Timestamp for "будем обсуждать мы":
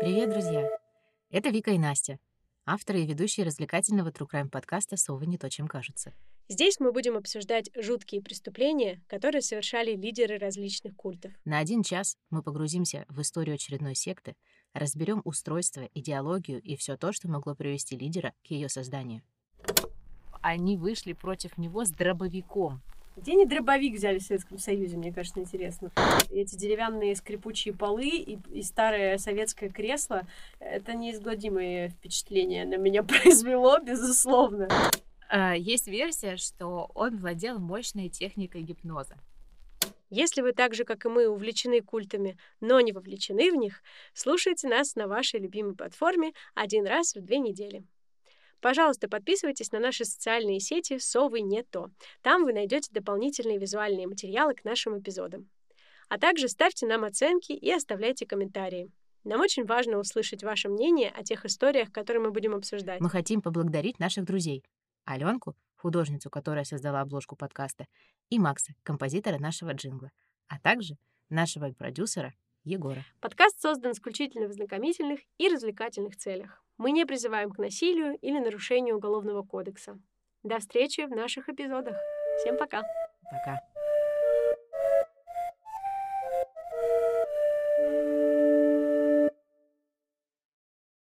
62.30-63.10